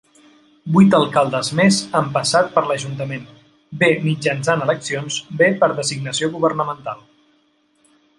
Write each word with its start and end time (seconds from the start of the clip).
Vuit 0.75 0.93
alcaldes 0.99 1.49
més 1.57 1.75
han 1.99 2.07
passat 2.15 2.49
per 2.55 2.63
l'ajuntament, 2.69 3.27
bé 3.83 3.89
mitjançant 4.05 4.65
eleccions, 4.69 5.19
bé 5.43 5.51
per 5.61 5.69
designació 5.81 6.31
governamental. 6.39 7.05